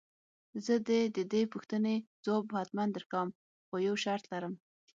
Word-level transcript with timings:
زه 0.65 0.75
دې 0.87 1.01
د 1.17 1.19
دې 1.33 1.41
پوښتنې 1.53 1.95
ځواب 2.23 2.45
حتماً 2.59 2.83
درکوم 2.95 3.29
خو 3.67 3.75
يو 3.87 3.95
شرط 4.03 4.23
لرم. 4.33 4.53